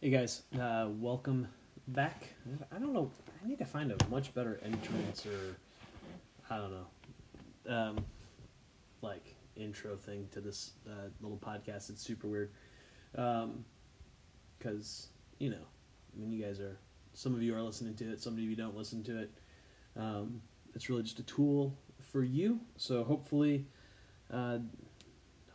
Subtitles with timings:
[0.00, 1.48] Hey guys, uh, welcome
[1.88, 2.28] back.
[2.70, 3.10] I don't know.
[3.42, 5.56] I need to find a much better entrance or
[6.48, 6.86] I don't know,
[7.76, 8.04] um,
[9.02, 11.90] like intro thing to this uh, little podcast.
[11.90, 12.52] It's super weird
[14.56, 15.08] because
[15.40, 15.66] you know,
[16.14, 16.78] I mean, you guys are
[17.12, 19.32] some of you are listening to it, some of you don't listen to it.
[19.96, 20.40] Um,
[20.76, 21.76] it's really just a tool
[22.12, 22.60] for you.
[22.76, 23.66] So hopefully,
[24.32, 24.58] uh,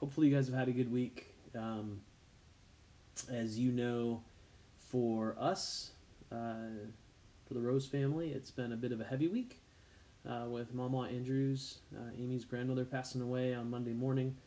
[0.01, 1.33] hopefully you guys have had a good week.
[1.55, 2.01] Um,
[3.31, 4.21] as you know,
[4.93, 5.89] for us,
[6.31, 6.85] uh,
[7.47, 9.59] for the Rose family, it's been a bit of a heavy week
[10.29, 14.37] uh, with Mama Andrews, uh, Amy's grandmother passing away on Monday morning.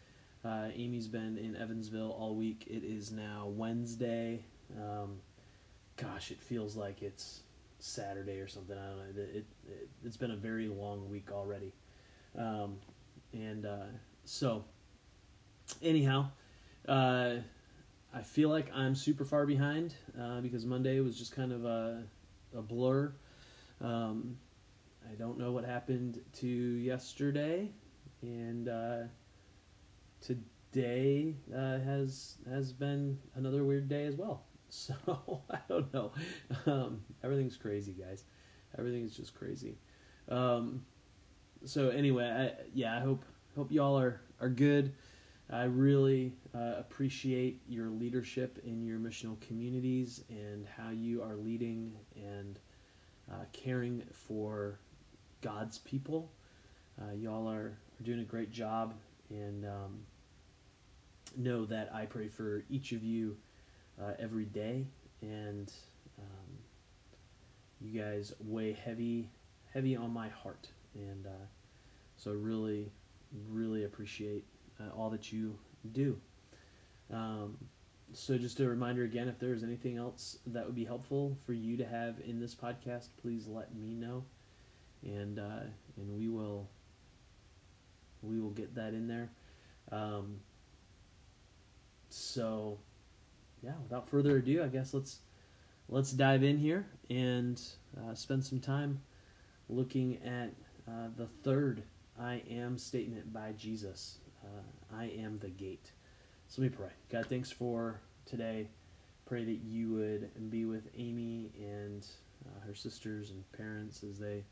[0.44, 2.64] Uh, Amy's been in Evansville all week.
[2.68, 4.44] It is now Wednesday.
[4.80, 5.16] Um,
[5.96, 7.40] gosh, it feels like it's
[7.80, 8.78] Saturday or something.
[8.78, 9.22] I don't know.
[9.22, 11.72] It, it, has been a very long week already.
[12.38, 12.76] Um,
[13.32, 13.86] and uh,
[14.24, 14.64] so,
[15.82, 16.28] anyhow,
[18.14, 22.02] I feel like I'm super far behind uh, because Monday was just kind of a,
[22.56, 23.12] a blur.
[23.80, 24.38] Um,
[25.10, 27.70] I don't know what happened to yesterday,
[28.22, 29.02] and uh,
[30.20, 34.44] today uh, has has been another weird day as well.
[34.68, 34.94] So
[35.48, 36.10] I don't know.
[36.66, 38.24] Um, everything's crazy, guys.
[38.76, 39.78] Everything is just crazy.
[40.28, 40.84] Um,
[41.64, 44.92] so anyway, I, yeah, I hope hope y'all are are good.
[45.48, 51.92] I really uh, appreciate your leadership in your missional communities and how you are leading
[52.16, 52.58] and
[53.30, 54.80] uh, caring for
[55.42, 56.32] God's people.
[57.00, 58.94] Uh, y'all are, are doing a great job,
[59.30, 60.00] and um,
[61.36, 63.36] know that I pray for each of you
[64.02, 64.86] uh, every day,
[65.22, 65.72] and
[66.18, 66.58] um,
[67.80, 69.28] you guys weigh heavy,
[69.72, 71.46] heavy on my heart, and uh,
[72.16, 72.90] so really,
[73.48, 74.44] really appreciate
[74.96, 75.58] all that you
[75.92, 76.18] do.
[77.12, 77.56] Um,
[78.12, 81.76] so just a reminder again, if there's anything else that would be helpful for you
[81.76, 84.24] to have in this podcast, please let me know,
[85.02, 85.64] and uh,
[85.96, 86.68] and we will
[88.22, 89.30] we will get that in there.
[89.90, 90.40] Um,
[92.10, 92.78] so
[93.62, 95.20] yeah, without further ado, I guess let's
[95.88, 97.60] let's dive in here and
[97.98, 99.00] uh, spend some time
[99.68, 100.50] looking at
[100.88, 101.82] uh, the third
[102.18, 104.18] I am statement by Jesus.
[104.46, 105.90] Uh, I am the gate.
[106.48, 106.90] So let me pray.
[107.10, 108.68] God, thanks for today.
[109.26, 112.06] Pray that you would be with Amy and
[112.46, 114.44] uh, her sisters and parents as they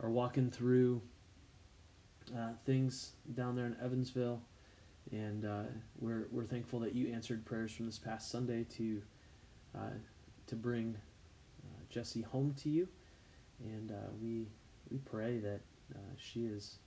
[0.00, 1.02] are walking through
[2.34, 4.40] uh, things down there in Evansville.
[5.10, 5.62] And uh,
[5.98, 9.02] we're, we're thankful that you answered prayers from this past Sunday to,
[9.74, 9.90] uh,
[10.46, 10.96] to bring
[11.62, 12.88] uh, Jessie home to you.
[13.62, 14.46] And we,
[14.90, 15.60] we pray that
[16.16, 16.78] she is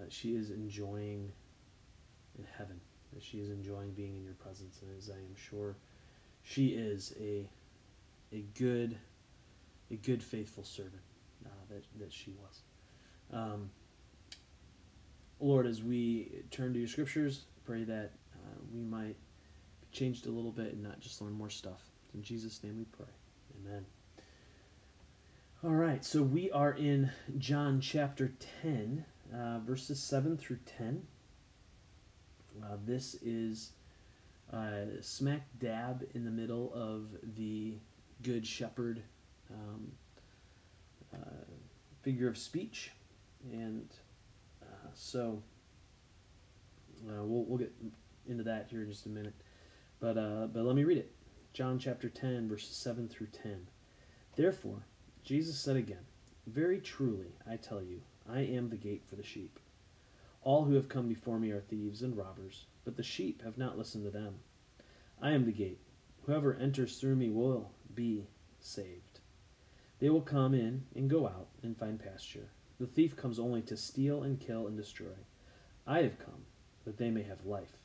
[0.00, 1.30] that she is enjoying
[2.38, 2.80] in heaven,
[3.12, 5.76] that she is enjoying being in your presence, and as I am sure
[6.42, 7.48] she is a
[8.32, 8.96] a good
[9.90, 11.02] a good faithful servant
[11.44, 12.60] uh, that that she was.
[13.32, 13.70] Um,
[15.38, 19.16] Lord, as we turn to your scriptures, pray that uh, we might
[19.80, 21.82] be changed a little bit and not just learn more stuff.
[22.14, 23.06] In Jesus' name we pray.
[23.64, 23.86] Amen.
[25.62, 28.32] All right, so we are in John chapter
[28.62, 29.04] 10,
[29.34, 31.02] uh, verses 7 through 10.
[32.62, 33.72] Uh, this is
[34.52, 37.74] uh, smack dab in the middle of the
[38.22, 39.02] Good Shepherd
[39.52, 39.92] um,
[41.14, 41.44] uh,
[42.02, 42.90] figure of speech.
[43.52, 43.88] And
[44.94, 45.42] so
[47.08, 47.72] uh, we'll, we'll get
[48.28, 49.34] into that here in just a minute.
[50.00, 51.12] But, uh, but let me read it.
[51.52, 53.66] John chapter 10, verses 7 through 10.
[54.36, 54.86] Therefore,
[55.24, 56.04] Jesus said again,
[56.46, 58.02] Very truly, I tell you,
[58.32, 59.58] I am the gate for the sheep.
[60.42, 63.76] All who have come before me are thieves and robbers, but the sheep have not
[63.76, 64.36] listened to them.
[65.20, 65.80] I am the gate.
[66.26, 68.26] Whoever enters through me will be
[68.60, 69.20] saved.
[69.98, 72.48] They will come in and go out and find pasture.
[72.78, 75.16] The thief comes only to steal and kill and destroy.
[75.86, 76.46] I have come
[76.84, 77.76] that they may have life,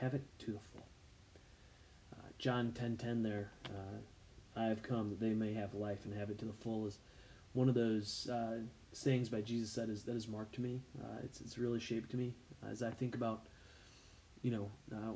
[0.00, 0.86] have it to the full.
[2.12, 4.00] Uh, John 10:10 there, uh,
[4.56, 6.98] I have come that they may have life and have it to the full is
[7.52, 8.58] one of those uh,
[8.92, 10.82] sayings by Jesus that is that is marked to me.
[11.02, 12.34] Uh, it's it's really shaped to me
[12.70, 13.46] as I think about,
[14.42, 15.12] you know, uh,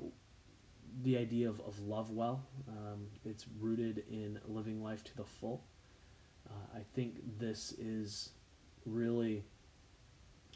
[1.02, 2.42] the idea of, of love well.
[2.68, 5.64] Um, it's rooted in living life to the full.
[6.48, 8.30] Uh, I think this is
[8.84, 9.44] really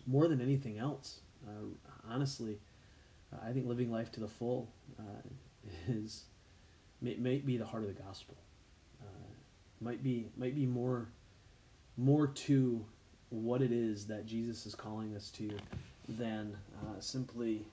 [0.07, 1.21] more than anything else.
[1.47, 1.67] Uh,
[2.09, 2.59] honestly,
[3.33, 5.03] uh, I think living life to the full uh,
[5.89, 6.25] is
[7.01, 8.37] may, may, be the heart of the gospel.
[9.83, 11.09] Might be might be more
[11.97, 12.85] more to
[13.31, 15.51] what it is that Jesus is calling us to
[16.09, 17.65] than uh, simply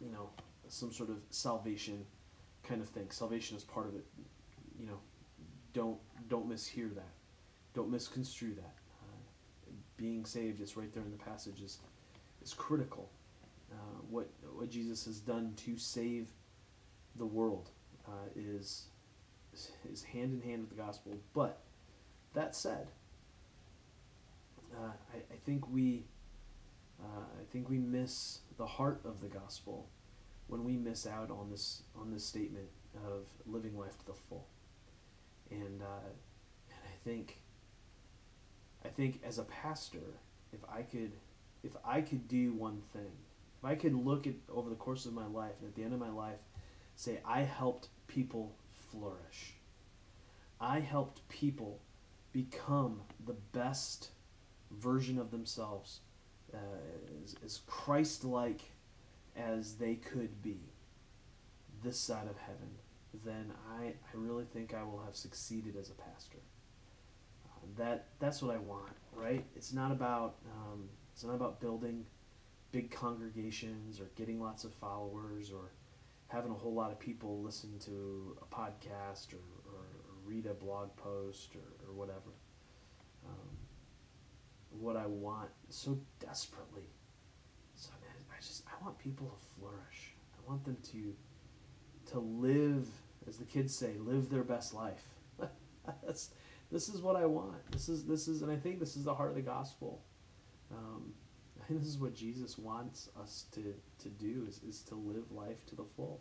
[0.00, 0.28] you know
[0.68, 2.04] some sort of salvation
[2.62, 3.10] kind of thing.
[3.10, 4.04] Salvation is part of it.
[4.78, 4.98] You know,
[5.72, 5.98] don't
[6.28, 7.12] don't mishear that.
[7.74, 8.74] Don't misconstrue that.
[9.02, 11.78] Uh, being saved is right there in the passage is
[12.42, 13.10] is critical.
[13.72, 16.28] Uh, what what Jesus has done to save
[17.16, 17.70] the world
[18.06, 18.86] uh, is
[19.90, 21.12] is hand in hand with the gospel.
[21.34, 21.60] But
[22.34, 22.88] that said,
[24.76, 26.04] uh, I, I, think we
[27.00, 29.88] uh, I think we miss the heart of the gospel
[30.48, 32.68] when we miss out on this on this statement
[33.06, 34.46] of living life to the full.
[35.50, 36.08] And uh,
[36.70, 37.38] and I think
[38.84, 40.20] I think as a pastor,
[40.52, 41.12] if I could
[41.62, 43.12] if I could do one thing,
[43.58, 45.92] if I could look at over the course of my life and at the end
[45.94, 46.38] of my life
[46.94, 48.56] say I helped people
[48.90, 49.54] flourish.
[50.60, 51.80] I helped people
[52.32, 54.10] become the best
[54.70, 56.00] version of themselves,
[56.54, 56.58] uh,
[57.24, 58.62] as, as Christ like
[59.36, 60.58] as they could be
[61.82, 62.70] this side of heaven,
[63.24, 66.38] then I, I really think I will have succeeded as a pastor.
[67.44, 69.44] Uh, that that's what I want, right?
[69.56, 72.04] It's not about um, it's not about building
[72.72, 75.72] big congregations or getting lots of followers or
[76.28, 80.54] having a whole lot of people listen to a podcast or, or, or read a
[80.54, 82.35] blog post or, or whatever.
[84.80, 86.88] What I want so desperately.
[87.74, 90.14] So I just I want people to flourish.
[90.38, 91.14] I want them to
[92.12, 92.88] to live,
[93.28, 95.02] as the kids say, live their best life.
[96.04, 96.30] That's
[96.70, 97.70] this is what I want.
[97.70, 100.02] This is this is, and I think this is the heart of the gospel.
[100.72, 101.12] Um,
[101.62, 105.32] I think this is what Jesus wants us to, to do is, is to live
[105.32, 106.20] life to the full.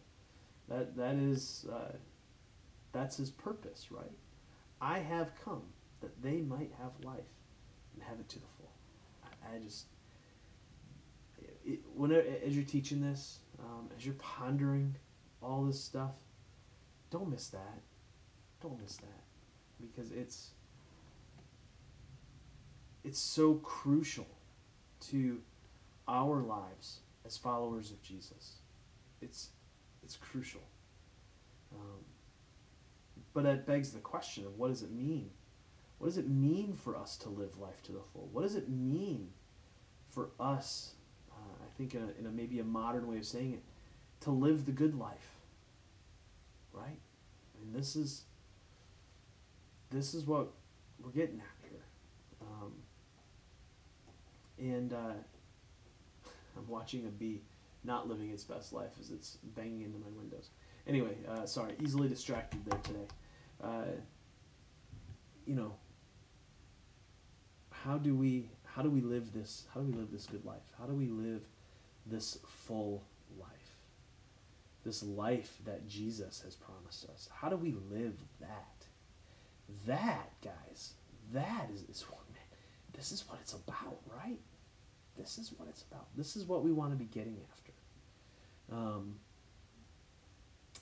[0.69, 1.93] That that is uh,
[2.91, 4.11] that's his purpose, right?
[4.81, 5.63] I have come
[6.01, 7.25] that they might have life
[7.95, 8.71] and have it to the full.
[9.23, 9.85] I, I just
[11.65, 14.95] it, when as you're teaching this, um, as you're pondering
[15.41, 16.11] all this stuff,
[17.09, 17.81] don't miss that.
[18.61, 19.23] Don't miss that
[19.79, 20.51] because it's
[23.03, 24.27] it's so crucial
[24.99, 25.39] to
[26.07, 28.55] our lives as followers of Jesus.
[29.21, 29.49] It's
[30.03, 30.61] it's crucial.
[31.73, 32.05] Um,
[33.33, 35.29] but it begs the question of what does it mean?
[35.97, 38.29] What does it mean for us to live life to the full?
[38.31, 39.29] What does it mean
[40.09, 40.93] for us,
[41.31, 43.63] uh, I think in, a, in a, maybe a modern way of saying it,
[44.21, 45.35] to live the good life?
[46.73, 46.99] Right?
[47.55, 48.23] I mean, this is
[49.91, 50.51] this is what
[51.01, 51.85] we're getting at here.
[52.41, 52.73] Um,
[54.57, 55.13] and uh,
[56.57, 57.41] I'm watching a bee
[57.83, 60.49] not living its best life as it's banging into my windows.
[60.87, 63.07] Anyway, uh, sorry, easily distracted there today.
[63.63, 63.83] Uh,
[65.45, 65.73] you know,
[67.85, 70.73] how do we how do we live this how do we live this good life?
[70.79, 71.41] How do we live
[72.05, 73.03] this full
[73.39, 73.49] life?
[74.83, 77.29] This life that Jesus has promised us.
[77.33, 78.85] How do we live that?
[79.87, 80.93] That, guys,
[81.33, 82.43] that is, is what man,
[82.93, 84.39] this is what it's about, right?
[85.17, 86.07] This is what it's about.
[86.15, 87.71] This is what we want to be getting after.
[88.71, 89.15] Um,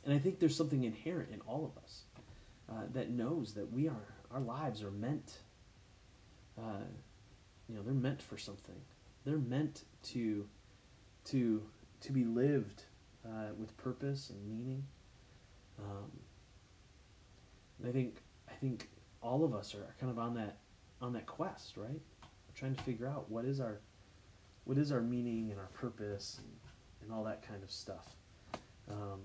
[0.05, 2.03] and I think there's something inherent in all of us
[2.69, 5.37] uh, that knows that we are our lives are meant.
[6.57, 6.85] Uh,
[7.67, 8.81] you know, they're meant for something.
[9.25, 10.47] They're meant to
[11.25, 11.63] to
[12.01, 12.83] to be lived
[13.25, 14.85] uh, with purpose and meaning.
[15.79, 16.11] Um,
[17.79, 18.89] and I think I think
[19.21, 20.57] all of us are kind of on that
[21.01, 21.89] on that quest, right?
[22.21, 23.79] We're trying to figure out what is our
[24.65, 26.47] what is our meaning and our purpose and,
[27.01, 28.15] and all that kind of stuff.
[28.89, 29.21] Um,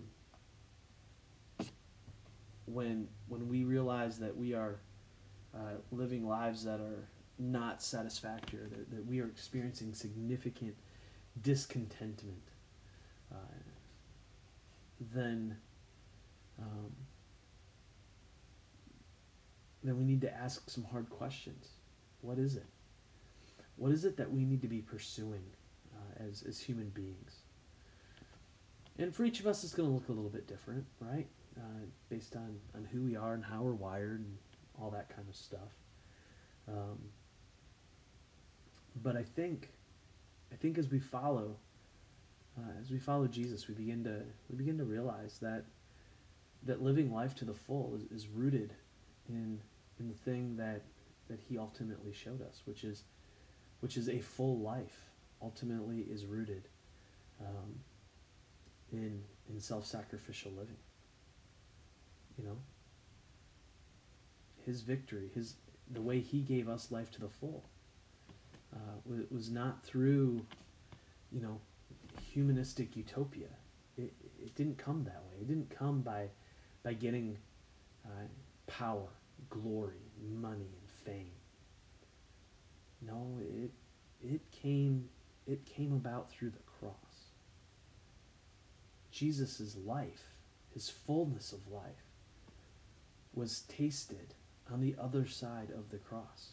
[2.67, 4.81] when when we realize that we are
[5.55, 10.75] uh, living lives that are not satisfactory, that, that we are experiencing significant
[11.43, 12.43] discontentment,
[13.33, 13.37] uh,
[15.15, 15.57] then
[16.61, 16.93] um,
[19.85, 21.69] then we need to ask some hard questions.
[22.21, 22.67] What is it?
[23.77, 25.45] What is it that we need to be pursuing
[25.95, 27.37] uh, as, as human beings?
[28.99, 31.27] And for each of us, it's going to look a little bit different, right?
[31.57, 34.37] Uh, based on, on who we are and how we're wired and
[34.81, 35.71] all that kind of stuff.
[36.67, 36.99] Um,
[39.03, 39.69] but I think,
[40.53, 41.57] I think as we follow,
[42.59, 45.65] uh, as we follow Jesus, we begin to we begin to realize that
[46.65, 48.73] that living life to the full is, is rooted
[49.29, 49.61] in
[49.99, 50.83] in the thing that
[51.29, 53.05] that He ultimately showed us, which is
[53.81, 55.05] which is a full life.
[55.41, 56.67] Ultimately, is rooted
[57.41, 57.79] um,
[58.91, 60.77] in in self-sacrificial living.
[62.37, 62.57] You know,
[64.67, 65.55] His victory, His
[65.89, 67.69] the way He gave us life to the full,
[68.75, 70.45] uh, it was not through,
[71.33, 71.61] you know,
[72.33, 73.49] humanistic utopia.
[73.97, 75.41] it, it didn't come that way.
[75.41, 76.29] It didn't come by
[76.83, 77.37] by getting
[78.05, 78.27] uh,
[78.67, 79.09] power,
[79.51, 81.33] glory, money, and fame.
[83.03, 83.71] No, it
[84.23, 85.09] it came
[85.47, 86.95] it came about through the cross.
[89.11, 90.35] Jesus' life,
[90.73, 92.05] his fullness of life,
[93.35, 94.35] was tasted
[94.71, 96.51] on the other side of the cross.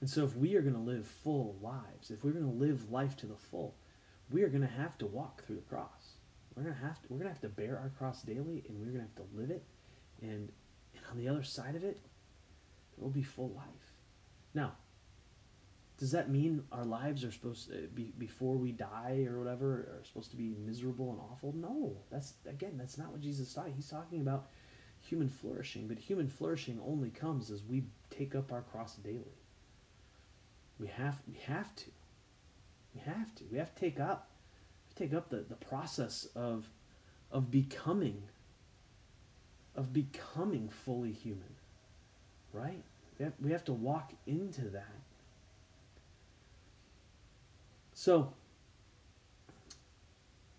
[0.00, 2.90] And so, if we are going to live full lives, if we're going to live
[2.90, 3.74] life to the full,
[4.30, 6.14] we are going to have to walk through the cross.
[6.54, 8.78] We're going to have to, we're going to have to bear our cross daily, and
[8.78, 9.64] we're going to have to live it.
[10.22, 10.50] And,
[10.94, 11.98] and on the other side of it,
[12.96, 13.92] it will be full life.
[14.54, 14.72] Now,
[15.98, 20.02] does that mean our lives are supposed to be before we die or whatever are
[20.04, 21.54] supposed to be miserable and awful?
[21.54, 23.68] No, that's again, that's not what Jesus taught.
[23.76, 24.48] He's talking about
[24.98, 29.39] human flourishing, but human flourishing only comes as we take up our cross daily.
[30.80, 31.84] We have we have to.
[32.94, 33.44] We have to.
[33.52, 34.30] We have to take up
[34.96, 36.68] take up the, the process of
[37.30, 38.22] of becoming
[39.76, 41.54] of becoming fully human.
[42.52, 42.82] Right?
[43.18, 44.88] We have, we have to walk into that.
[47.94, 48.32] So,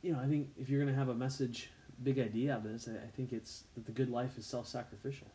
[0.02, 1.72] you know, I think if you're going to have a message,
[2.04, 5.28] big idea of this, I, think it's that the good life is self sacrificial.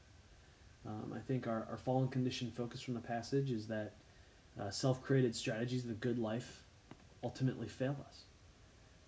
[0.86, 3.94] Um, I think our, our fallen condition focus from the passage is that
[4.60, 6.62] uh, self created strategies of the good life
[7.22, 8.22] ultimately fail us.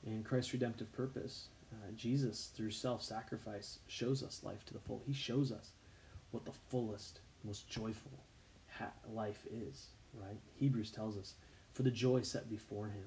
[0.06, 5.02] And Christ's redemptive purpose, uh, Jesus, through self sacrifice, shows us life to the full.
[5.06, 5.70] He shows us
[6.30, 8.12] what the fullest, most joyful
[8.78, 10.38] ha- life is, right?
[10.56, 11.34] Hebrews tells us
[11.72, 13.06] for the joy set before him,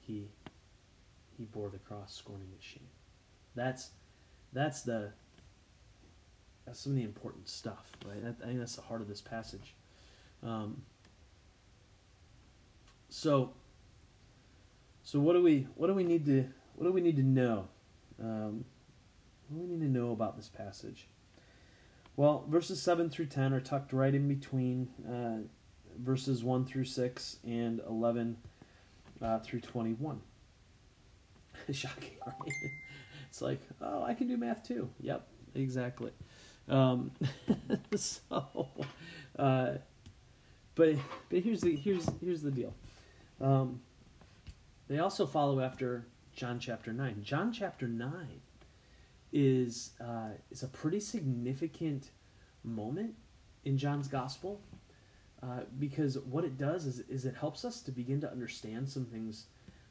[0.00, 0.28] he
[1.36, 2.88] he bore the cross, scorning its shame.
[3.54, 3.90] That's
[4.52, 5.12] that's the
[6.66, 8.18] that's some of the important stuff, right?
[8.18, 9.74] I think that's the heart of this passage.
[10.42, 10.82] Um,
[13.08, 13.52] so,
[15.02, 17.68] so what do we what do we need to what do we need to know?
[18.20, 18.64] Um,
[19.48, 21.08] what do we need to know about this passage?
[22.16, 25.46] Well, verses seven through ten are tucked right in between uh,
[25.98, 28.36] verses 1 through 6 and 11
[29.20, 30.20] uh, through 21.
[31.72, 32.52] Shocking, right?
[33.28, 34.88] It's like, oh, I can do math too.
[35.00, 36.12] Yep, exactly.
[36.66, 37.10] Um,
[37.94, 38.70] so,
[39.38, 39.72] uh,
[40.74, 40.94] but
[41.28, 42.72] but here's the here's here's the deal.
[43.40, 43.80] Um,
[44.88, 47.22] they also follow after John chapter nine.
[47.22, 48.40] John chapter nine
[49.32, 52.10] is uh, is a pretty significant
[52.64, 53.14] moment
[53.64, 54.60] in John's gospel
[55.42, 59.04] uh, because what it does is, is it helps us to begin to understand some
[59.04, 59.46] things.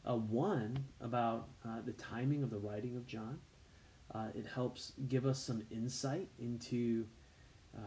[0.08, 3.39] Uh, one, about uh, the timing of the writing of John.
[4.16, 7.06] Uh, it helps give us some insight into
[7.77, 7.82] uh,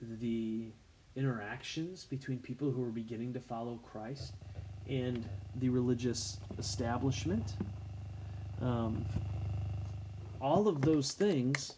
[0.00, 0.70] the
[1.16, 4.32] interactions between people who are beginning to follow Christ
[4.88, 5.24] and
[5.56, 7.54] the religious establishment.
[8.60, 9.04] Um,
[10.40, 11.74] all of those things,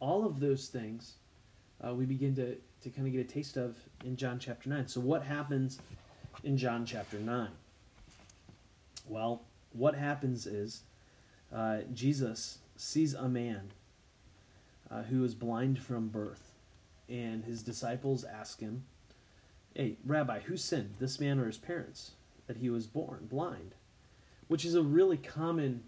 [0.00, 1.14] all of those things
[1.84, 4.88] uh, we begin to, to kind of get a taste of in John chapter 9.
[4.88, 5.78] So, what happens
[6.44, 7.48] in John chapter 9?
[9.08, 9.42] Well,
[9.72, 10.82] what happens is
[11.54, 13.72] uh, Jesus sees a man
[14.90, 16.52] uh, who is blind from birth,
[17.08, 18.84] and his disciples ask him,
[19.76, 22.12] Hey, Rabbi, who sinned, this man or his parents,
[22.46, 23.74] that he was born blind?
[24.48, 25.82] Which is a really common,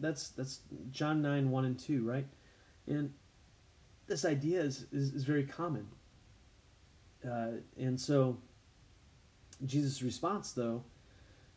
[0.00, 0.60] that's, that's
[0.90, 2.26] John 9, 1 and 2, right?
[2.86, 3.12] And
[4.06, 5.88] this idea is, is, is very common.
[7.22, 8.38] Uh, and so
[9.66, 10.82] Jesus' response, though,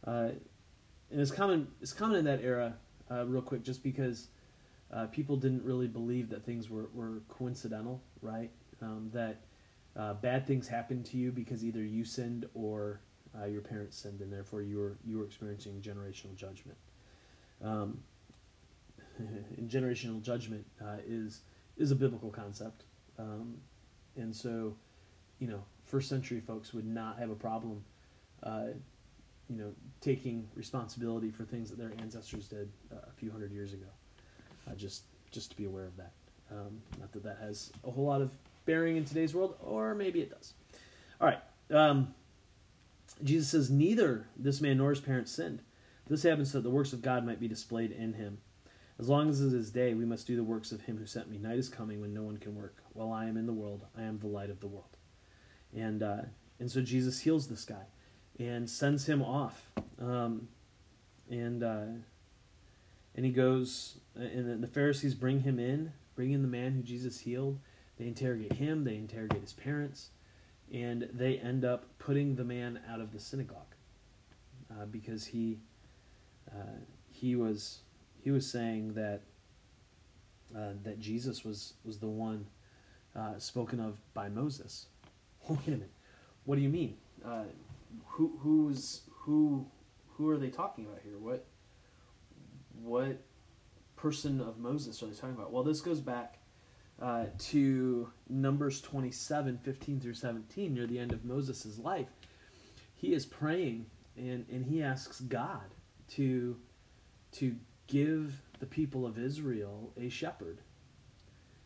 [0.05, 0.31] uh,
[1.09, 2.73] and it's common, it's common in that era,
[3.09, 4.27] uh, real quick, just because
[4.91, 8.51] uh, people didn't really believe that things were, were coincidental, right?
[8.81, 9.39] Um, that
[9.95, 13.01] uh, bad things happen to you because either you sinned or
[13.39, 16.77] uh, your parents sinned, and therefore you were you were experiencing generational judgment.
[17.63, 17.99] Um,
[19.17, 21.41] and generational judgment uh, is
[21.77, 22.83] is a biblical concept.
[23.17, 23.55] Um,
[24.15, 24.75] and so,
[25.39, 27.83] you know, first century folks would not have a problem,
[28.43, 28.67] uh,
[29.49, 33.73] you know, taking responsibility for things that their ancestors did uh, a few hundred years
[33.73, 33.87] ago.
[34.69, 36.11] Uh, just, just to be aware of that.
[36.51, 38.31] Um, not that that has a whole lot of
[38.65, 40.53] bearing in today's world, or maybe it does.
[41.19, 41.41] All right.
[41.71, 42.13] Um,
[43.23, 45.61] Jesus says, Neither this man nor his parents sinned.
[46.07, 48.39] This happens so that the works of God might be displayed in him.
[48.97, 51.29] As long as it is day, we must do the works of him who sent
[51.29, 51.37] me.
[51.37, 52.83] Night is coming when no one can work.
[52.93, 54.97] While I am in the world, I am the light of the world.
[55.73, 56.23] And uh,
[56.59, 57.85] and so Jesus heals this guy
[58.37, 59.71] and sends him off.
[60.01, 60.49] Um,
[61.29, 61.85] and uh,
[63.15, 67.19] and he goes, and the Pharisees bring him in, bring in the man who Jesus
[67.19, 67.59] healed.
[67.99, 68.85] They interrogate him.
[68.85, 70.09] They interrogate his parents,
[70.73, 73.75] and they end up putting the man out of the synagogue.
[74.71, 75.59] uh, because he
[76.51, 76.79] uh,
[77.11, 77.79] he was
[78.23, 79.21] he was saying that
[80.55, 82.47] uh, that Jesus was was the one
[83.15, 84.87] uh, spoken of by Moses.
[85.49, 85.91] Wait a minute,
[86.45, 86.97] what do you mean?
[87.25, 87.43] Uh,
[88.07, 89.65] who who's who
[90.13, 91.17] who are they talking about here?
[91.17, 91.45] What
[92.81, 93.21] what
[93.95, 95.51] person of Moses are they talking about?
[95.51, 96.38] Well, this goes back
[97.01, 102.07] uh, to Numbers 27, 15 through 17, near the end of Moses' life.
[102.95, 103.85] He is praying
[104.17, 105.73] and, and he asks God
[106.09, 106.57] to,
[107.33, 107.55] to
[107.87, 110.59] give the people of Israel a shepherd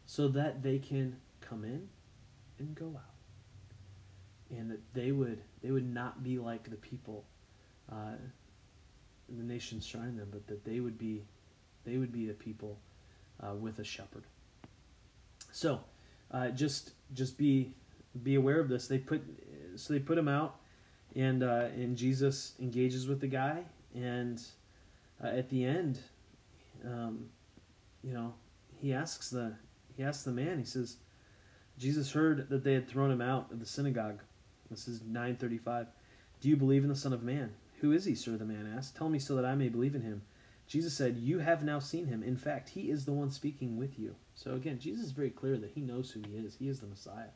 [0.06, 1.90] so that they can come in
[2.60, 3.02] and go out.
[4.56, 7.26] And that they would they would not be like the people
[7.92, 8.18] uh,
[9.28, 11.24] the nations surrounding them, but that they would be
[11.86, 12.78] they would be the people
[13.42, 14.24] uh, with a shepherd.
[15.54, 15.82] So,
[16.32, 17.76] uh, just just be
[18.24, 18.88] be aware of this.
[18.88, 19.22] They put
[19.76, 20.56] so they put him out,
[21.16, 24.42] and uh, and Jesus engages with the guy, and
[25.24, 26.00] uh, at the end,
[26.84, 27.30] um,
[28.04, 28.34] you know,
[28.82, 29.54] he asks the
[29.96, 30.58] he asks the man.
[30.58, 30.98] He says,
[31.78, 34.22] Jesus heard that they had thrown him out of the synagogue.
[34.72, 35.86] This is nine thirty five.
[36.42, 37.54] Do you believe in the Son of Man?
[37.82, 38.38] Who is he, sir?
[38.38, 38.96] The man asked.
[38.96, 40.24] Tell me so that I may believe in him.
[40.68, 42.24] Jesus said, You have now seen him.
[42.24, 44.16] In fact, he is the one speaking with you.
[44.36, 46.56] So again, Jesus is very clear that he knows who he is.
[46.56, 47.32] He is the Messiah.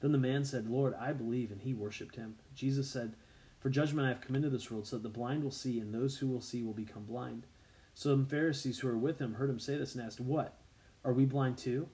[0.00, 2.34] Then the man said, Lord, I believe, and he worshipped him.
[2.54, 3.14] Jesus said,
[3.60, 5.94] For judgment I have come into this world, so that the blind will see, and
[5.94, 7.46] those who will see will become blind.
[7.94, 10.58] So Some Pharisees who were with him heard him say this and asked, What?
[11.04, 11.88] Are we blind too?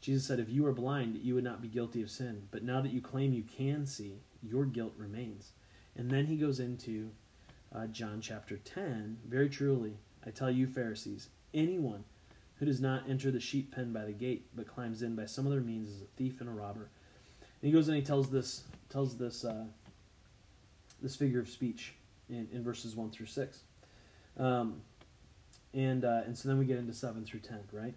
[0.00, 2.48] Jesus said, If you were blind, you would not be guilty of sin.
[2.50, 5.52] But now that you claim you can see, your guilt remains.
[5.94, 7.10] And then he goes into
[7.72, 9.18] uh, John chapter 10.
[9.28, 12.04] Very truly, I tell you, Pharisees, anyone
[12.56, 15.46] who does not enter the sheep pen by the gate, but climbs in by some
[15.46, 16.88] other means, is a thief and a robber.
[17.40, 19.64] And he goes and he tells this tells this uh,
[21.00, 21.94] this figure of speech
[22.28, 23.60] in, in verses one through six,
[24.38, 24.80] um,
[25.74, 27.94] and uh, and so then we get into seven through ten, right?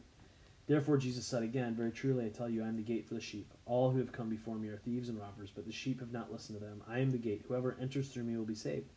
[0.67, 3.21] Therefore, Jesus said again, Very truly I tell you, I am the gate for the
[3.21, 3.54] sheep.
[3.67, 6.32] All who have come before me are thieves and robbers, but the sheep have not
[6.32, 6.82] listened to them.
[6.88, 7.45] I am the gate.
[7.47, 8.89] Whoever enters through me will be saved.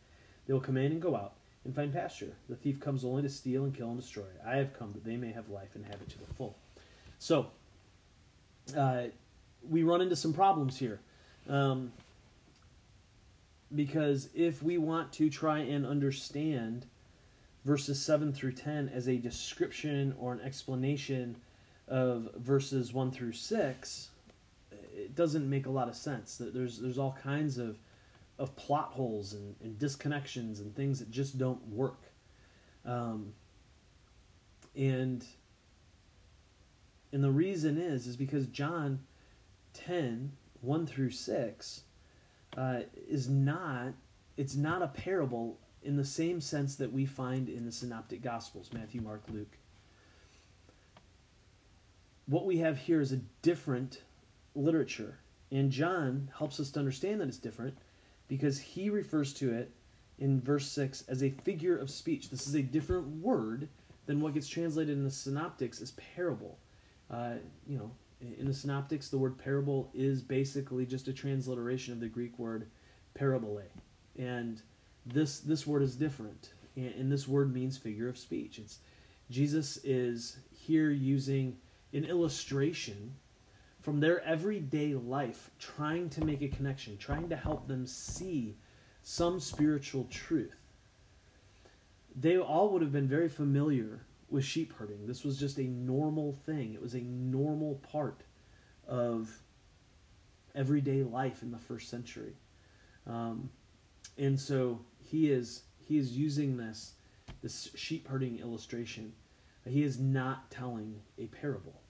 [0.47, 1.33] They will come in and go out
[1.69, 2.33] and find pasture.
[2.49, 4.25] The thief comes only to steal and kill and destroy.
[4.45, 6.57] I have come that they may have life and have it to the full.
[7.19, 7.47] So,
[8.75, 9.03] uh,
[9.69, 10.99] we run into some problems here.
[11.47, 11.91] Um,
[13.75, 16.87] because if we want to try and understand
[17.65, 21.35] verses 7 through 10 as a description or an explanation
[21.87, 24.09] of verses 1 through 6,
[24.71, 26.41] it doesn't make a lot of sense.
[26.41, 27.77] There's, there's all kinds of
[28.39, 32.01] of plot holes and, and disconnections and things that just don't work.
[32.85, 33.33] Um,
[34.75, 35.23] and
[37.11, 39.01] and the reason is is because John
[39.73, 41.81] 10 1 through 6
[42.57, 43.93] uh, is not
[44.37, 48.69] it's not a parable in the same sense that we find in the synoptic gospels
[48.73, 49.57] Matthew Mark Luke
[52.25, 54.01] what we have here is a different
[54.55, 55.19] literature
[55.51, 57.77] and John helps us to understand that it's different
[58.29, 59.73] because he refers to it
[60.19, 62.29] in verse 6 as a figure of speech.
[62.29, 63.67] This is a different word
[64.05, 66.57] than what gets translated in the synoptics as parable.
[67.11, 67.33] Uh,
[67.67, 72.07] you know, in the synoptics, the word parable is basically just a transliteration of the
[72.07, 72.67] Greek word
[73.13, 73.63] parabole.
[74.17, 74.61] And
[75.05, 76.53] this this word is different.
[76.75, 78.59] And, and this word means figure of speech.
[78.59, 78.79] It's
[79.29, 81.57] Jesus is here using
[81.93, 83.15] an illustration
[83.89, 88.55] from their everyday life, trying to make a connection, trying to help them see
[89.01, 90.53] some spiritual truth.
[92.15, 95.07] They all would have been very familiar with sheep herding.
[95.07, 98.21] This was just a normal thing, it was a normal part
[98.87, 99.41] of
[100.53, 102.35] everyday life in the first century.
[103.07, 103.49] Um,
[104.19, 106.93] and so he is he is using this
[107.41, 109.13] this sheep herding illustration.
[109.67, 111.81] He is not telling a parable.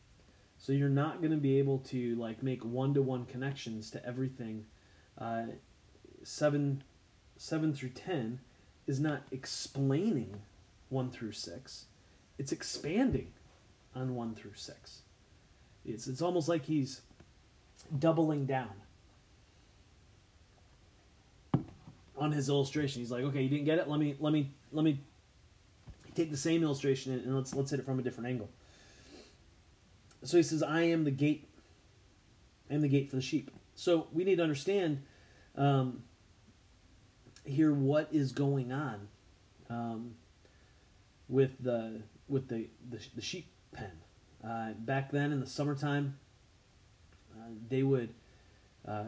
[0.59, 4.05] So you're not going to be able to like make one to one connections to
[4.05, 4.65] everything.
[5.17, 5.43] Uh,
[6.23, 6.83] seven,
[7.37, 8.41] seven through ten
[8.85, 10.41] is not explaining
[10.89, 11.85] one through six;
[12.37, 13.31] it's expanding
[13.95, 15.03] on one through six.
[15.85, 17.01] It's it's almost like he's
[17.97, 18.73] doubling down
[22.17, 23.01] on his illustration.
[23.01, 23.87] He's like, okay, you didn't get it.
[23.87, 24.99] Let me let me let me
[26.15, 28.49] take the same illustration and let's let's hit it from a different angle
[30.23, 31.47] so he says, I am the gate.
[32.69, 33.51] I am the gate for the sheep.
[33.75, 35.03] So we need to understand
[35.55, 36.03] um,
[37.45, 39.07] here what is going on
[39.69, 40.15] um,
[41.27, 43.91] with the with the, the, the sheep pen.
[44.43, 46.17] Uh, back then in the summertime,
[47.33, 48.13] uh, they would
[48.87, 49.05] uh,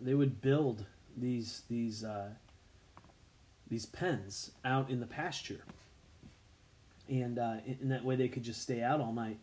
[0.00, 0.84] they would build
[1.16, 2.30] these these uh,
[3.68, 5.64] these pens out in the pasture,
[7.08, 9.38] and uh, in, in that way they could just stay out all night.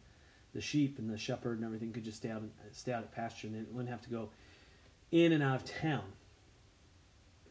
[0.53, 3.47] The sheep and the shepherd and everything could just stay out stay out at pasture,
[3.47, 4.29] and wouldn't have to go
[5.11, 6.03] in and out of town.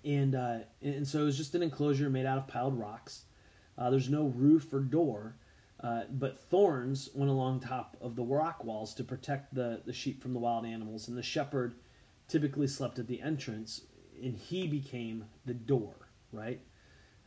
[0.04, 3.22] And uh, and so it was just an enclosure made out of piled rocks.
[3.78, 5.34] Uh, there's no roof or door,
[5.80, 10.22] uh, but thorns went along top of the rock walls to protect the, the sheep
[10.22, 11.08] from the wild animals.
[11.08, 11.74] And the shepherd
[12.28, 13.82] typically slept at the entrance,
[14.22, 15.94] and he became the door,
[16.32, 16.60] right?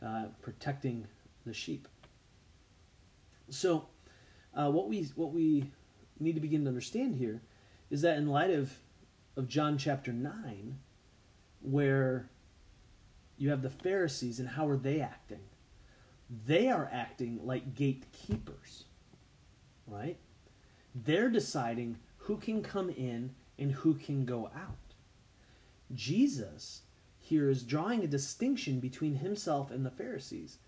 [0.04, 1.06] Uh, protecting
[1.44, 1.88] the sheep.
[3.48, 3.86] So,
[4.56, 5.70] uh, what we what we
[6.18, 7.42] need to begin to understand here
[7.90, 8.72] is that in light of
[9.36, 10.78] of John chapter nine,
[11.60, 12.30] where
[13.36, 15.42] you have the Pharisees and how are they acting?
[16.46, 18.84] They are acting like gatekeepers,
[19.86, 20.16] right?
[20.94, 24.94] They're deciding who can come in and who can go out.
[25.94, 26.82] Jesus
[27.18, 30.58] here is drawing a distinction between himself and the Pharisees.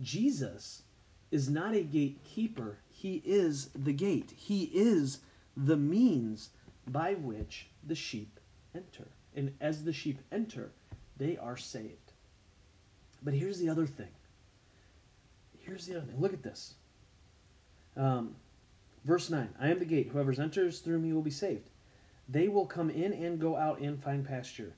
[0.00, 0.82] Jesus
[1.30, 4.34] is not a gatekeeper, he is the gate.
[4.36, 5.20] He is
[5.56, 6.50] the means
[6.86, 8.38] by which the sheep
[8.74, 9.08] enter.
[9.34, 10.72] And as the sheep enter,
[11.16, 12.12] they are saved.
[13.22, 14.08] But here's the other thing
[15.60, 16.20] Here's the other thing.
[16.20, 16.74] Look at this.
[17.96, 18.34] Um,
[19.04, 20.10] verse 9 I am the gate.
[20.12, 21.70] Whoever enters through me will be saved.
[22.28, 24.74] They will come in and go out and find pasture.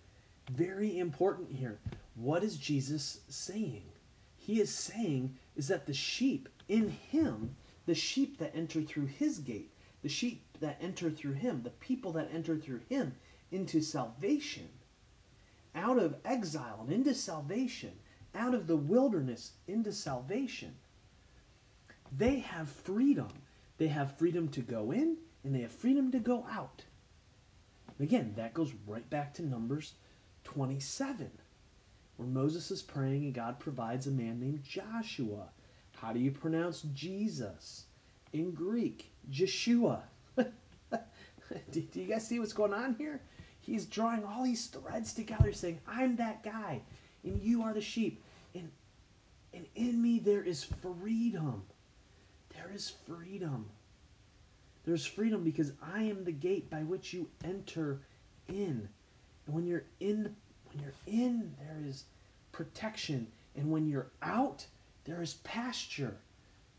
[0.48, 1.80] Very important here.
[2.14, 3.82] What is Jesus saying?
[4.37, 9.38] He is saying is that the sheep in him, the sheep that enter through his
[9.38, 13.14] gate, the sheep that enter through him, the people that enter through him
[13.50, 14.68] into salvation,
[15.74, 17.92] out of exile and into salvation,
[18.34, 20.74] out of the wilderness into salvation,
[22.16, 23.28] they have freedom.
[23.78, 26.82] They have freedom to go in and they have freedom to go out.
[27.98, 29.94] again, that goes right back to Numbers
[30.44, 31.30] 27,
[32.16, 35.48] where Moses is praying and God provides a man named Joshua.
[36.02, 37.84] How do you pronounce Jesus?
[38.32, 40.02] In Greek, Jeshua.
[40.36, 40.50] do,
[41.70, 43.20] do you guys see what's going on here?
[43.60, 46.80] He's drawing all these threads together, saying, I'm that guy,
[47.22, 48.20] and you are the sheep.
[48.52, 48.72] And,
[49.54, 51.62] and in me there is freedom.
[52.56, 53.70] There is freedom.
[54.84, 58.00] There's freedom because I am the gate by which you enter
[58.48, 58.88] in.
[59.46, 60.34] And when you're in
[60.72, 62.04] when you're in, there is
[62.50, 63.28] protection.
[63.54, 64.66] And when you're out,
[65.04, 66.16] there is pasture.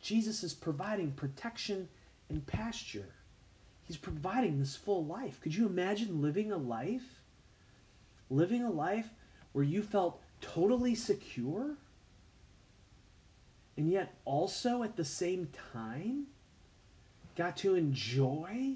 [0.01, 1.87] Jesus is providing protection
[2.29, 3.09] and pasture.
[3.85, 5.39] He's providing this full life.
[5.41, 7.21] Could you imagine living a life?
[8.29, 9.09] Living a life
[9.51, 11.77] where you felt totally secure?
[13.77, 16.27] and yet also at the same time
[17.35, 18.73] got to enjoy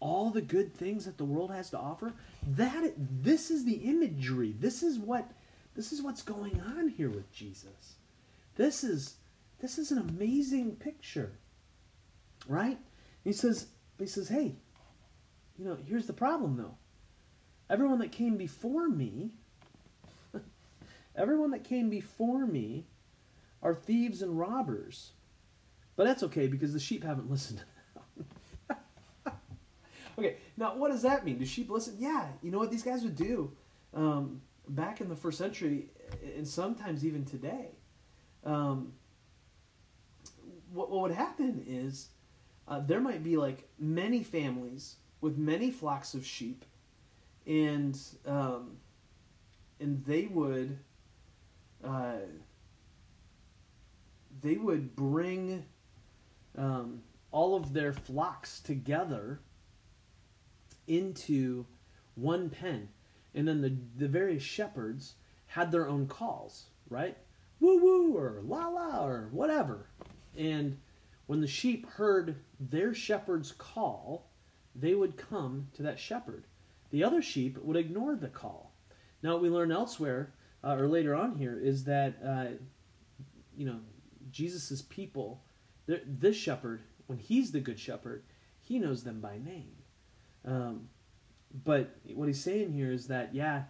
[0.00, 2.12] all the good things that the world has to offer
[2.46, 5.30] that this is the imagery this is what
[5.76, 7.96] this is what's going on here with jesus
[8.56, 9.16] this is
[9.60, 11.32] this is an amazing picture
[12.48, 12.78] right
[13.22, 14.56] he says he says hey
[15.58, 16.76] you know here's the problem though
[17.70, 19.32] everyone that came before me
[21.16, 22.86] everyone that came before me
[23.64, 25.12] are thieves and robbers.
[25.96, 27.64] But that's okay because the sheep haven't listened
[30.18, 31.38] okay, now what does that mean?
[31.38, 31.96] Do sheep listen?
[31.98, 33.52] Yeah, you know what these guys would do
[33.94, 35.88] um, back in the first century,
[36.36, 37.70] and sometimes even today.
[38.44, 38.92] Um,
[40.72, 42.08] what, what would happen is
[42.68, 46.64] uh, there might be like many families with many flocks of sheep,
[47.46, 48.76] and um,
[49.80, 50.78] and they would.
[51.82, 52.16] Uh,
[54.40, 55.64] they would bring
[56.56, 59.40] um, all of their flocks together
[60.86, 61.66] into
[62.14, 62.88] one pen.
[63.34, 65.14] And then the, the various shepherds
[65.46, 67.16] had their own calls, right?
[67.64, 69.86] Woo woo or la la or whatever.
[70.36, 70.78] And
[71.26, 74.30] when the sheep heard their shepherd's call,
[74.74, 76.44] they would come to that shepherd.
[76.90, 78.74] The other sheep would ignore the call.
[79.22, 82.44] Now, what we learn elsewhere, uh, or later on here, is that, uh,
[83.56, 83.80] you know,
[84.30, 85.42] Jesus' people,
[85.86, 88.24] this shepherd, when he's the good shepherd,
[88.60, 89.72] he knows them by name.
[90.44, 90.88] Um,
[91.64, 93.62] but what he's saying here is that, yeah,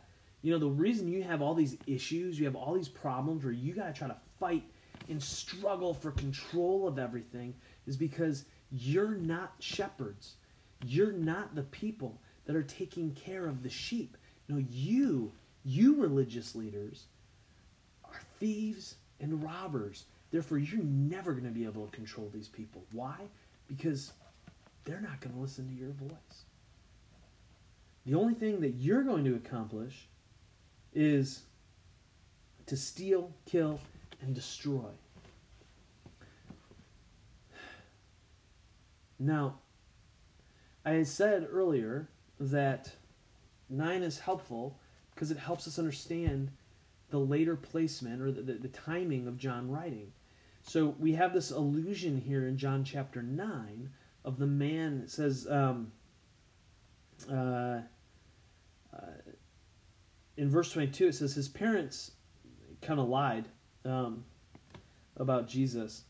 [0.45, 3.53] you know, the reason you have all these issues, you have all these problems where
[3.55, 4.63] you got to try to fight
[5.09, 7.55] and struggle for control of everything
[7.87, 10.35] is because you're not shepherds.
[10.85, 14.19] You're not the people that are taking care of the sheep.
[14.47, 15.33] No, you,
[15.65, 17.05] you religious leaders,
[18.05, 20.05] are thieves and robbers.
[20.31, 22.85] Therefore, you're never going to be able to control these people.
[22.93, 23.17] Why?
[23.67, 24.13] Because
[24.85, 26.45] they're not going to listen to your voice.
[28.05, 30.07] The only thing that you're going to accomplish
[30.95, 31.43] is
[32.67, 33.81] to steal, kill,
[34.23, 34.91] and destroy.
[39.19, 39.59] Now,
[40.85, 42.93] I said earlier that
[43.71, 44.79] 9 is helpful
[45.15, 46.51] because it helps us understand
[47.11, 50.13] the later placement or the, the, the, timing of John writing.
[50.63, 53.91] So we have this allusion here in John chapter 9
[54.25, 55.93] of the man, it says, um,
[57.31, 57.81] uh,
[58.93, 59.01] uh,
[60.37, 62.13] in verse 22, it says his parents
[62.83, 63.49] kind of lied
[63.85, 64.25] um,
[65.17, 66.05] about Jesus.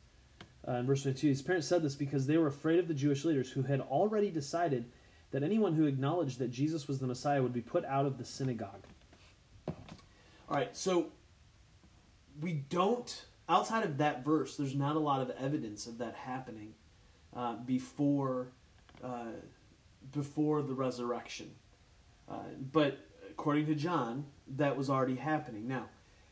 [0.67, 3.25] Uh, in verse 22, his parents said this because they were afraid of the Jewish
[3.25, 4.87] leaders who had already decided
[5.31, 8.25] that anyone who acknowledged that Jesus was the Messiah would be put out of the
[8.25, 8.85] synagogue.
[9.67, 11.07] All right, so
[12.41, 16.75] we don't, outside of that verse, there's not a lot of evidence of that happening
[17.35, 18.49] uh, before,
[19.03, 19.33] uh,
[20.13, 21.51] before the resurrection.
[22.29, 22.39] Uh,
[22.73, 22.99] but
[23.35, 25.67] according to John, that was already happening.
[25.67, 25.87] Now,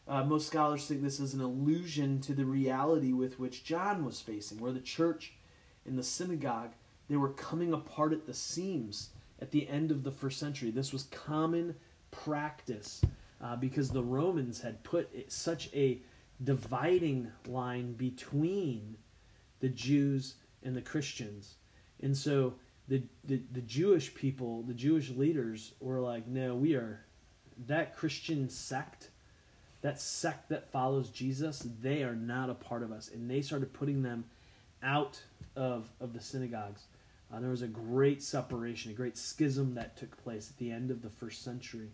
[0.06, 4.20] uh, most scholars think this is an allusion to the reality with which John was
[4.20, 5.34] facing, where the church
[5.84, 6.72] and the synagogue
[7.08, 9.10] they were coming apart at the seams
[9.40, 10.70] at the end of the first century.
[10.70, 11.74] This was common
[12.12, 13.02] practice
[13.42, 16.00] uh, because the Romans had put such a
[16.44, 18.96] dividing line between
[19.58, 21.56] the Jews and the Christians,
[22.00, 22.54] and so
[22.92, 27.00] the, the, the Jewish people, the Jewish leaders were like, no, we are
[27.66, 29.08] that Christian sect,
[29.80, 33.08] that sect that follows Jesus, they are not a part of us.
[33.08, 34.24] And they started putting them
[34.82, 35.22] out
[35.56, 36.82] of, of the synagogues.
[37.32, 40.90] Uh, there was a great separation, a great schism that took place at the end
[40.90, 41.88] of the first century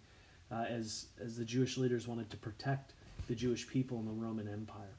[0.50, 2.94] uh, as, as the Jewish leaders wanted to protect
[3.28, 4.96] the Jewish people in the Roman Empire.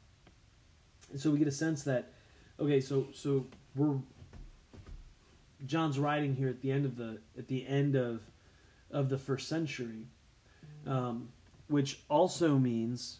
[1.11, 2.13] And so we get a sense that,
[2.57, 3.97] okay, so, so we're
[5.65, 8.21] John's writing here at the end of the at the end of
[8.91, 10.07] of the first century,
[10.87, 11.29] um,
[11.67, 13.19] which also means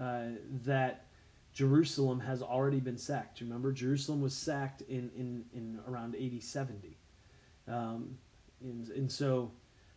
[0.00, 0.26] uh,
[0.64, 1.06] that
[1.52, 3.40] Jerusalem has already been sacked.
[3.40, 6.96] Remember, Jerusalem was sacked in in, in around AD 70,
[7.68, 8.18] um,
[8.62, 9.50] and and so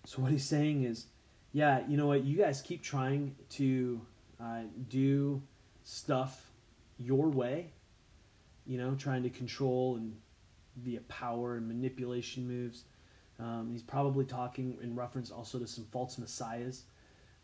[0.06, 1.08] so what he's saying is,
[1.52, 4.02] yeah, you know what, you guys keep trying to
[4.40, 5.42] uh, do
[5.84, 6.52] stuff
[6.98, 7.72] your way,
[8.66, 10.16] you know, trying to control and
[10.84, 12.84] via power and manipulation moves.
[13.40, 16.84] Um, he's probably talking in reference also to some false messiahs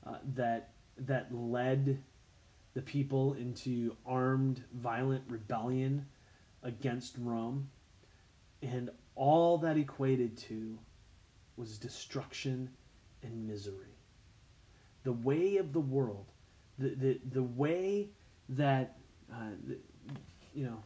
[0.05, 2.01] uh, that that led
[2.73, 6.05] the people into armed, violent rebellion
[6.63, 7.69] against Rome,
[8.61, 10.77] and all that equated to
[11.55, 12.69] was destruction
[13.21, 13.97] and misery.
[15.03, 16.25] The way of the world,
[16.79, 18.09] the the, the way
[18.49, 18.97] that
[19.31, 19.77] uh, the,
[20.53, 20.83] you know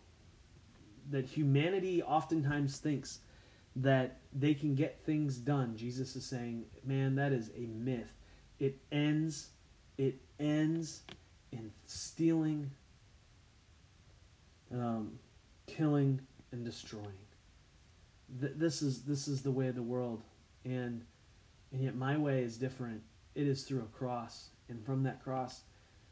[1.09, 3.19] that humanity oftentimes thinks
[3.75, 5.75] that they can get things done.
[5.77, 8.11] Jesus is saying, man, that is a myth.
[8.59, 9.49] It ends,
[9.97, 11.03] it ends
[11.51, 12.71] in stealing,
[14.73, 15.19] um,
[15.67, 16.19] killing,
[16.51, 17.05] and destroying.
[18.39, 20.23] Th- this is this is the way of the world,
[20.65, 21.05] and
[21.71, 23.01] and yet my way is different.
[23.35, 25.61] It is through a cross, and from that cross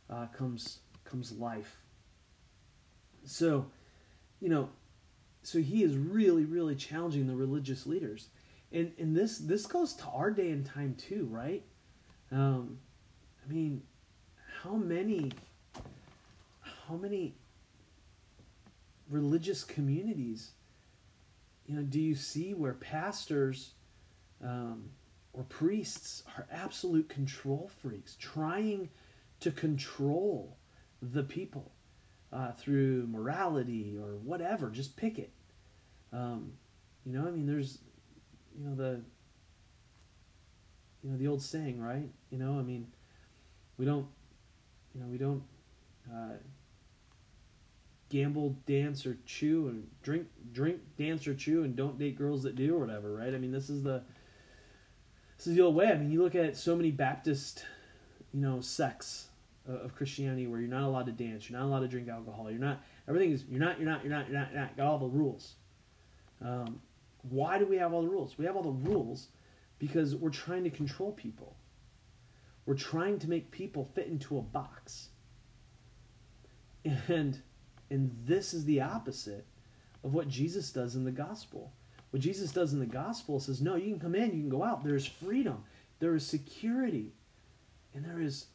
[0.10, 1.78] uh, comes comes life.
[3.24, 3.66] So,
[4.40, 4.70] you know,
[5.46, 8.30] so he is really, really challenging the religious leaders,
[8.72, 11.64] and and this this goes to our day and time too, right?
[12.32, 12.80] Um,
[13.46, 13.84] I mean,
[14.64, 15.32] how many,
[16.88, 17.36] how many
[19.10, 20.52] religious communities,
[21.68, 23.74] you know, do you see where pastors
[24.44, 24.90] um,
[25.34, 28.90] or priests are absolute control freaks, trying
[29.42, 30.58] to control
[31.02, 31.72] the people?
[32.36, 34.70] uh, through morality or whatever.
[34.70, 35.32] Just pick it.
[36.14, 36.54] Um,
[37.06, 37.80] you know, I mean, there's,
[38.58, 39.02] you know, the,
[41.04, 42.10] you know, the old saying, right?
[42.30, 42.88] You know, I mean,
[43.78, 44.08] we don't,
[44.94, 45.44] you know, we don't
[46.12, 46.34] uh,
[48.10, 52.56] gamble, dance, or chew, and drink, drink, dance, or chew, and don't date girls that
[52.56, 53.34] do, or whatever, right?
[53.34, 54.02] I mean, this is the,
[55.38, 55.88] this is the old way.
[55.88, 57.66] I mean, you look at so many Baptist,
[58.34, 59.28] you know, sects
[59.68, 62.60] of Christianity where you're not allowed to dance, you're not allowed to drink alcohol, you're
[62.60, 65.00] not everything is you're not you're not you're not you're not, you're not got all
[65.00, 65.56] the rules.
[66.42, 66.82] Um,
[67.30, 68.38] why do we have all the rules?
[68.38, 69.28] We have all the rules
[69.80, 71.56] because we're trying to control people.
[72.66, 75.10] We're trying to make people fit into a box.
[77.08, 77.42] And
[77.90, 79.46] and this is the opposite
[80.04, 81.72] of what Jesus does in the gospel.
[82.12, 84.64] What Jesus does in the gospel says, no, you can come in, you can go
[84.64, 84.84] out.
[84.84, 85.64] There is freedom,
[86.00, 87.14] there is security,
[87.94, 88.48] and there is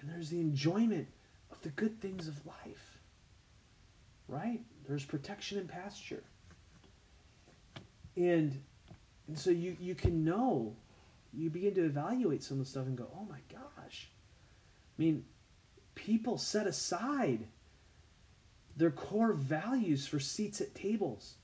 [0.00, 1.08] and there's the enjoyment
[1.50, 2.98] of the good things of life.
[4.28, 4.60] Right?
[4.86, 6.22] There's protection and pasture.
[8.18, 8.60] And
[9.28, 10.74] and so you, you can know,
[11.32, 14.08] you begin to evaluate some of the stuff and go, oh my gosh.
[14.98, 15.24] I mean,
[15.94, 17.46] people set aside
[18.74, 21.34] their core values for seats at tables,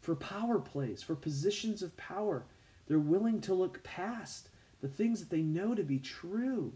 [0.00, 2.44] for power plays, for positions of power.
[2.86, 4.48] They're willing to look past
[4.80, 6.72] the things that they know to be true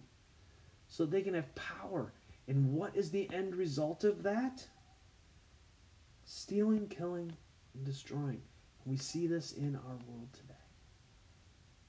[0.89, 2.13] so they can have power.
[2.49, 4.67] And what is the end result of that?
[6.25, 7.33] Stealing, killing,
[7.75, 8.43] and destroying.
[8.89, 10.55] We see this in our world today.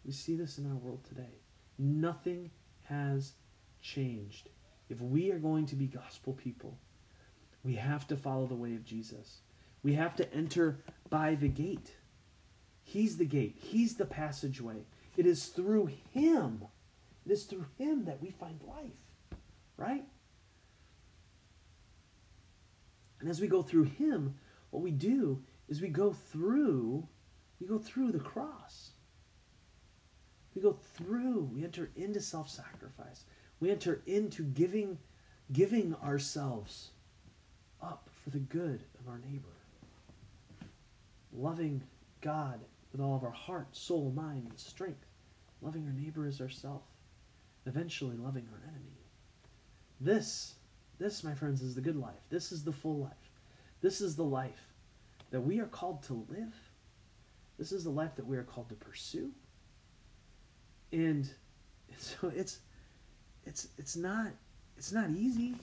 [0.06, 1.40] We see this in our world today.
[1.78, 2.52] Nothing
[2.84, 3.34] has
[3.82, 4.50] changed.
[4.90, 6.78] If we are going to be gospel people,
[7.64, 9.40] we have to follow the way of Jesus.
[9.82, 11.96] We have to enter by the gate.
[12.84, 14.84] He's the gate, He's the passageway.
[15.16, 16.66] It is through Him.
[17.26, 19.40] It is through Him that we find life,
[19.78, 20.04] right?
[23.22, 24.36] And as we go through Him,
[24.72, 27.08] what we do is we go through,
[27.62, 28.92] we go through the cross.
[30.56, 33.24] We go through, we enter into self sacrifice.
[33.60, 34.98] We enter into giving,
[35.52, 36.90] giving ourselves
[37.82, 39.48] up for the good of our neighbor.
[41.32, 41.84] Loving
[42.22, 42.60] God
[42.92, 45.06] with all of our heart, soul, mind, and strength.
[45.62, 46.82] Loving our neighbor as ourself.
[47.66, 48.98] Eventually loving our enemy.
[50.02, 50.56] This,
[50.98, 52.22] this, my friends, is the good life.
[52.30, 53.12] This is the full life.
[53.82, 54.69] This is the life
[55.32, 56.54] that we are called to live.
[57.58, 59.32] This is the life that we are called to pursue.
[60.92, 61.30] And
[61.98, 62.60] so it's
[63.46, 64.28] it's it's not
[64.78, 65.56] it's not easy.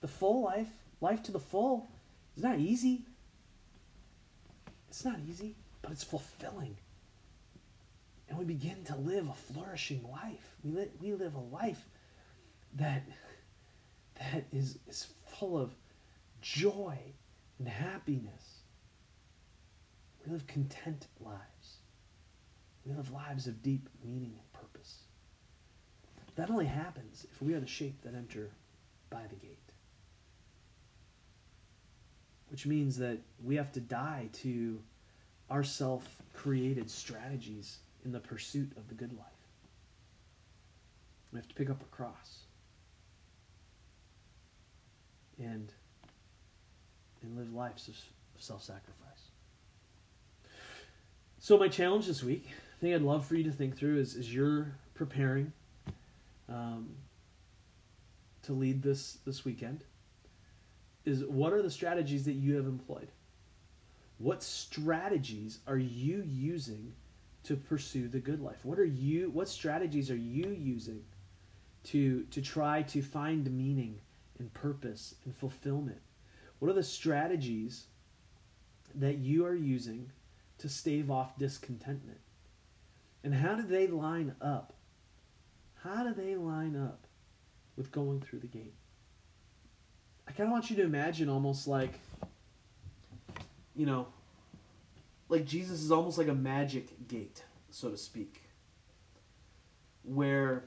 [0.00, 1.88] The full life, life to the full,
[2.36, 3.04] is not easy.
[4.88, 6.76] It's not easy, but it's fulfilling.
[8.28, 10.56] And we begin to live a flourishing life.
[10.64, 11.82] We, li- we live a life
[12.74, 13.02] that,
[14.18, 15.74] that is, is full of
[16.40, 16.98] joy
[17.58, 18.51] and happiness.
[20.24, 21.78] We live content lives.
[22.84, 24.98] We live lives of deep meaning and purpose.
[26.36, 28.50] That only happens if we are the sheep that enter
[29.10, 29.58] by the gate.
[32.48, 34.80] Which means that we have to die to
[35.50, 39.26] our self created strategies in the pursuit of the good life.
[41.32, 42.40] We have to pick up a cross
[45.38, 45.72] and,
[47.22, 47.94] and live lives of,
[48.34, 49.31] of self sacrifice.
[51.42, 54.14] So, my challenge this week, I think I'd love for you to think through is,
[54.14, 55.52] is you're preparing
[56.48, 56.90] um,
[58.44, 59.82] to lead this this weekend
[61.04, 63.08] is what are the strategies that you have employed?
[64.18, 66.92] What strategies are you using
[67.42, 68.64] to pursue the good life?
[68.64, 71.02] What are you what strategies are you using
[71.86, 73.98] to to try to find meaning
[74.38, 76.02] and purpose and fulfillment?
[76.60, 77.86] What are the strategies
[78.94, 80.08] that you are using
[80.62, 82.20] to stave off discontentment?
[83.22, 84.72] And how do they line up
[85.82, 87.06] how do they line up
[87.76, 88.74] with going through the gate?
[90.28, 91.98] I kind of want you to imagine almost like,
[93.74, 94.06] you know,
[95.28, 98.42] like Jesus is almost like a magic gate, so to speak,
[100.04, 100.64] where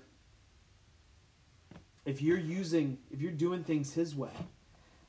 [2.06, 4.32] if you're using, if you're doing things His way,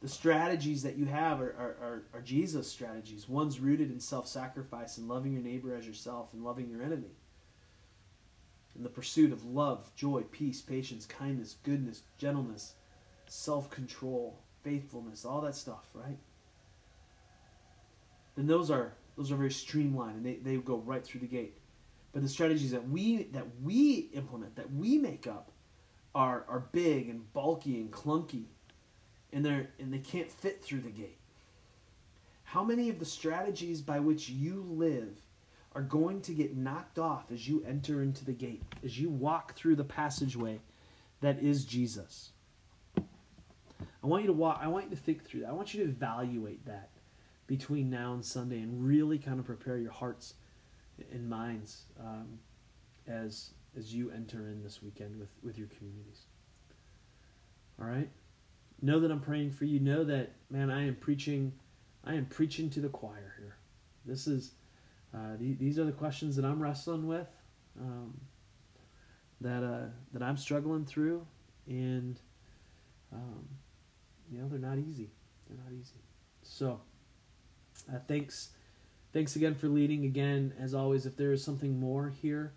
[0.06, 3.28] the strategies that you have are, are, are, are Jesus' strategies.
[3.28, 7.10] One's rooted in self sacrifice and loving your neighbor as yourself and loving your enemy
[8.76, 12.74] in the pursuit of love, joy, peace, patience, kindness, goodness, gentleness,
[13.26, 16.18] self control, faithfulness, all that stuff, right?
[18.36, 21.58] Then those are those are very streamlined and they, they go right through the gate.
[22.12, 25.50] But the strategies that we that we implement, that we make up,
[26.14, 28.44] are are big and bulky and clunky.
[29.32, 31.18] And they're and they can't fit through the gate.
[32.44, 35.20] How many of the strategies by which you live
[35.76, 39.54] are going to get knocked off as you enter into the gate, as you walk
[39.54, 40.58] through the passageway
[41.20, 42.30] that is Jesus.
[42.96, 45.48] I want you to walk, I want you to think through that.
[45.48, 46.90] I want you to evaluate that
[47.46, 50.34] between now and Sunday and really kind of prepare your hearts
[51.12, 52.38] and minds um,
[53.06, 56.22] as as you enter in this weekend with, with your communities.
[57.78, 58.08] All right?
[58.86, 59.80] Know that I'm praying for you.
[59.80, 61.52] Know that, man, I am preaching
[62.04, 63.56] I am preaching to the choir here.
[64.04, 64.52] This is
[65.12, 67.26] uh, these are the questions that I'm wrestling with,
[67.80, 68.20] um,
[69.40, 71.26] that uh, that I'm struggling through,
[71.66, 72.20] and
[73.12, 73.48] um,
[74.30, 75.10] you know they're not easy.
[75.48, 76.00] They're not easy.
[76.44, 76.80] So,
[77.92, 78.50] uh, thanks,
[79.12, 80.04] thanks again for leading.
[80.04, 82.52] Again, as always, if there is something more here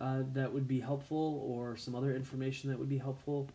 [0.00, 3.48] uh, that would be helpful, or some other information that would be helpful,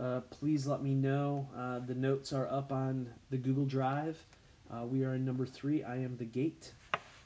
[0.00, 1.48] uh, please let me know.
[1.56, 4.18] Uh, the notes are up on the Google Drive.
[4.84, 5.82] we are in number three.
[5.82, 6.72] I am the gate.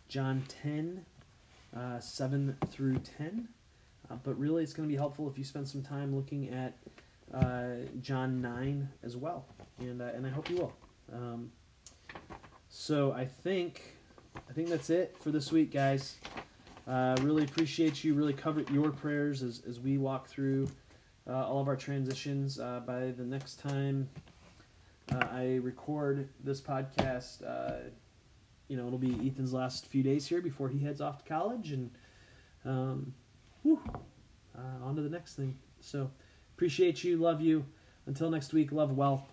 [0.09, 1.05] John 10,
[1.77, 3.49] uh, 7 through 10.
[4.11, 6.75] Uh, but really, it's going to be helpful if you spend some time looking at
[7.33, 9.47] uh, John nine as well,
[9.79, 10.72] and uh, and I hope you will.
[11.12, 11.51] Um,
[12.68, 13.97] so I think
[14.49, 16.16] I think that's it for this week, guys.
[16.87, 18.14] Uh, really appreciate you.
[18.14, 20.68] Really covet your prayers as as we walk through
[21.29, 22.59] uh, all of our transitions.
[22.59, 24.09] Uh, by the next time
[25.12, 27.89] uh, I record this podcast, uh,
[28.68, 31.72] you know it'll be Ethan's last few days here before he heads off to college,
[31.72, 31.91] and
[32.64, 33.14] um,
[33.62, 33.81] whew,
[34.57, 35.57] uh, on to the next thing.
[35.81, 36.11] So
[36.55, 37.16] appreciate you.
[37.16, 37.64] Love you.
[38.07, 38.72] Until next week.
[38.72, 39.27] Love well.